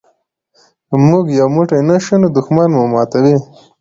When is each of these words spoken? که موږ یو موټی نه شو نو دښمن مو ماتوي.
که 0.87 0.95
موږ 1.09 1.25
یو 1.39 1.47
موټی 1.55 1.79
نه 1.89 1.97
شو 2.03 2.15
نو 2.21 2.27
دښمن 2.35 2.67
مو 2.75 2.83
ماتوي. 2.93 3.35